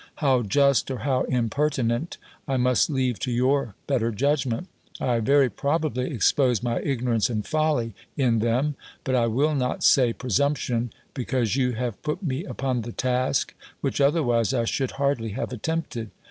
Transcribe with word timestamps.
How 0.15 0.41
just 0.41 0.89
or 0.89 0.97
how 1.05 1.25
impertinent, 1.25 2.17
I 2.47 2.57
must 2.57 2.89
leave 2.89 3.19
to 3.19 3.29
your 3.31 3.75
better 3.85 4.09
judgment. 4.11 4.67
I 4.99 5.19
very 5.19 5.47
probably 5.47 6.09
expose 6.09 6.63
my 6.63 6.79
ignorance 6.79 7.29
and 7.29 7.45
folly 7.45 7.93
in 8.17 8.39
them, 8.39 8.73
but 9.03 9.13
I 9.13 9.27
will 9.27 9.53
not 9.53 9.83
say 9.83 10.11
presumption, 10.11 10.91
because 11.13 11.55
you 11.55 11.73
have 11.73 12.01
put 12.01 12.23
me 12.23 12.45
upon 12.45 12.81
the 12.81 12.91
task, 12.93 13.53
which 13.81 14.01
otherwise 14.01 14.55
I 14.55 14.65
should 14.65 14.89
hardly 14.93 15.33
have 15.33 15.53
attempted. 15.53 16.09